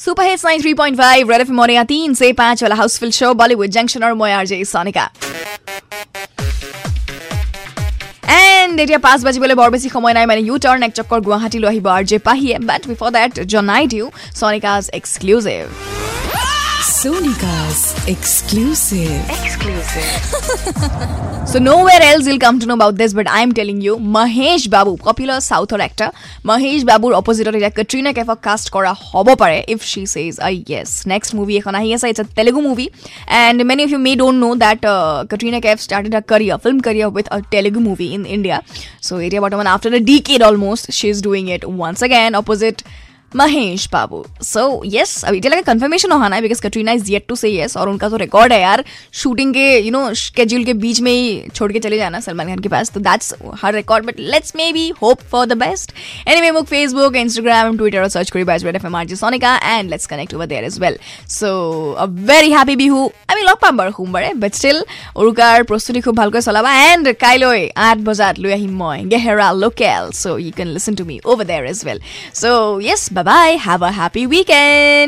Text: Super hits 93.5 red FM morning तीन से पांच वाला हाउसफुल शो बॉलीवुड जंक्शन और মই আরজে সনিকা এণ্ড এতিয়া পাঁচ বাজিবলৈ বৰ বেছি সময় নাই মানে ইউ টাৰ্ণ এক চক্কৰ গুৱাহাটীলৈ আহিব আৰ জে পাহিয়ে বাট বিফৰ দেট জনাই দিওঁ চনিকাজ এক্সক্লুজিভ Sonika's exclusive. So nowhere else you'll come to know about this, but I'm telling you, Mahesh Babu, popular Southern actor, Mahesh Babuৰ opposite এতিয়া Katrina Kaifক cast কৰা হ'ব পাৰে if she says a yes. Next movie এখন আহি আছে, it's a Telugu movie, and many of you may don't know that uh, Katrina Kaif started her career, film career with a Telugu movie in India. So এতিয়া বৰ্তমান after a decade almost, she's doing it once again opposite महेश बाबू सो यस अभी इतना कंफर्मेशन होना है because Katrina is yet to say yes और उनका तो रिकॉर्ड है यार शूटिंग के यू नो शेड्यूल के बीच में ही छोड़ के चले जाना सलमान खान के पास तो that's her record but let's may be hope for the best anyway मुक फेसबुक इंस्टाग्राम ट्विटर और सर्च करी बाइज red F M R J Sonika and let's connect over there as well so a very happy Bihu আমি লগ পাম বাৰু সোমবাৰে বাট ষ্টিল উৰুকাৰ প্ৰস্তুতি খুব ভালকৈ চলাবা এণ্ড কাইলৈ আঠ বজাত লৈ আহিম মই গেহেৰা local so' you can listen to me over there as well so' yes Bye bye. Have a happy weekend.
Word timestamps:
Super 0.00 0.24
hits 0.24 0.44
93.5 0.44 1.30
red 1.30 1.40
FM 1.40 1.56
morning 1.56 1.84
तीन 1.88 2.14
से 2.14 2.32
पांच 2.32 2.62
वाला 2.62 2.74
हाउसफुल 2.74 3.10
शो 3.10 3.32
बॉलीवुड 3.34 3.70
जंक्शन 3.70 4.02
और 4.04 4.12
মই 4.14 4.32
আরজে 4.32 4.56
সনিকা 4.64 5.04
এণ্ড 8.34 8.76
এতিয়া 8.80 8.98
পাঁচ 8.98 9.20
বাজিবলৈ 9.26 9.54
বৰ 9.60 9.70
বেছি 9.74 9.88
সময় 9.94 10.14
নাই 10.18 10.26
মানে 10.30 10.40
ইউ 10.48 10.56
টাৰ্ণ 10.64 10.80
এক 10.88 10.92
চক্কৰ 10.98 11.18
গুৱাহাটীলৈ 11.26 11.68
আহিব 11.72 11.86
আৰ 11.94 12.02
জে 12.10 12.18
পাহিয়ে 12.28 12.54
বাট 12.68 12.82
বিফৰ 12.90 13.08
দেট 13.16 13.32
জনাই 13.52 13.84
দিওঁ 13.92 14.08
চনিকাজ 14.40 14.82
এক্সক্লুজিভ 14.98 15.64
Sonika's 16.94 17.82
exclusive. 18.06 19.20
So 21.48 21.58
nowhere 21.60 22.02
else 22.02 22.26
you'll 22.26 22.40
come 22.44 22.58
to 22.58 22.66
know 22.66 22.74
about 22.74 22.96
this, 22.96 23.12
but 23.12 23.26
I'm 23.30 23.52
telling 23.52 23.80
you, 23.80 23.96
Mahesh 24.14 24.68
Babu, 24.68 24.96
popular 24.96 25.40
Southern 25.40 25.82
actor, 25.86 26.10
Mahesh 26.50 26.84
Babuৰ 26.88 27.12
opposite 27.18 27.48
এতিয়া 27.48 27.70
Katrina 27.78 28.12
Kaifক 28.16 28.40
cast 28.46 28.70
কৰা 28.76 28.92
হ'ব 29.10 29.28
পাৰে 29.42 29.58
if 29.74 29.84
she 29.90 30.02
says 30.14 30.40
a 30.48 30.50
yes. 30.72 31.06
Next 31.12 31.30
movie 31.38 31.56
এখন 31.60 31.74
আহি 31.80 31.90
আছে, 31.96 32.08
it's 32.12 32.22
a 32.24 32.26
Telugu 32.38 32.60
movie, 32.68 32.88
and 33.42 33.56
many 33.70 33.82
of 33.86 33.92
you 33.94 34.00
may 34.06 34.16
don't 34.22 34.38
know 34.44 34.52
that 34.64 34.80
uh, 34.94 35.16
Katrina 35.30 35.60
Kaif 35.66 35.78
started 35.86 36.12
her 36.18 36.24
career, 36.32 36.58
film 36.66 36.80
career 36.88 37.08
with 37.18 37.28
a 37.36 37.40
Telugu 37.54 37.82
movie 37.88 38.10
in 38.16 38.24
India. 38.36 38.58
So 39.06 39.14
এতিয়া 39.26 39.40
বৰ্তমান 39.44 39.68
after 39.76 39.90
a 40.00 40.04
decade 40.12 40.42
almost, 40.50 40.84
she's 40.98 41.20
doing 41.28 41.46
it 41.56 41.64
once 41.86 42.02
again 42.08 42.32
opposite 42.42 42.80
महेश 43.32 43.88
बाबू 43.92 44.24
सो 44.42 44.82
यस 44.86 45.24
अभी 45.24 45.38
इतना 45.38 45.60
कंफर्मेशन 45.60 46.12
होना 46.12 46.36
है 46.36 46.42
because 46.42 46.60
Katrina 46.60 46.92
is 46.92 47.10
yet 47.10 47.26
to 47.28 47.36
say 47.36 47.48
yes 47.50 47.76
और 47.76 47.88
उनका 47.88 48.08
तो 48.08 48.16
रिकॉर्ड 48.16 48.52
है 48.52 48.60
यार 48.60 48.84
शूटिंग 49.12 49.54
के 49.54 49.78
यू 49.78 49.92
नो 49.92 50.02
शेड्यूल 50.14 50.64
के 50.64 50.74
बीच 50.84 51.00
में 51.00 51.10
ही 51.12 51.48
छोड़ 51.54 51.70
के 51.72 51.80
चले 51.80 51.96
जाना 51.98 52.20
सलमान 52.20 52.48
खान 52.48 52.58
के 52.58 52.68
पास 52.68 52.90
तो 52.90 53.00
that's 53.00 53.34
her 53.62 53.74
record 53.74 54.06
but 54.06 54.20
let's 54.20 54.54
may 54.56 54.70
be 54.72 54.88
hope 55.02 55.22
for 55.30 55.46
the 55.46 55.56
best 55.58 55.92
anyway 56.40 56.50
मुक 56.50 56.66
फेसबुक 56.66 57.16
इंस्टाग्राम 57.16 57.76
ट्विटर 57.76 58.02
और 58.02 58.08
सर्च 58.08 58.30
करी 58.30 58.44
बाइज 58.44 58.64
red 58.64 58.76
F 58.76 58.84
M 58.84 58.96
R 58.96 59.06
J 59.06 59.16
Sonika 59.16 59.56
and 59.64 59.90
let's 59.90 60.06
connect 60.06 60.34
over 60.34 60.46
there 60.46 60.64
as 60.64 60.78
well 60.80 60.98
so 61.30 61.50
a 61.92 62.06
very 62.06 62.52
happy 62.52 62.76
Bihu 62.76 63.10
আমি 63.32 63.42
লগ 63.44 63.56
পাম 63.62 63.74
বাৰু 63.78 63.90
সোমবাৰে 63.94 64.28
বাট 64.42 64.52
ষ্টিল 64.58 64.78
উৰুকাৰ 65.20 65.56
প্ৰস্তুতি 65.70 66.00
খুব 66.06 66.14
ভালকৈ 66.20 66.40
চলাবা 66.48 66.70
এণ্ড 66.82 67.06
কাইলৈ 67.22 67.60
আঠ 67.86 67.98
বজাত 68.08 68.34
লৈ 68.42 68.52
আহিম 68.58 68.74
মই 68.82 68.98
গেহেৰা 69.12 69.48
local 69.62 70.02
so' 70.12 70.24
you 70.44 70.52
can 70.58 70.68
listen 70.76 70.94
to 70.98 71.04
me 71.08 71.16
over 71.30 71.46
there 71.50 71.64
as 71.72 71.78
well 71.86 71.98
so' 72.40 72.44
yes 72.88 73.02
Bye 73.19 73.23
bye. 73.23 73.57
Have 73.59 73.81
a 73.81 73.91
happy 73.91 74.25
weekend. 74.27 74.99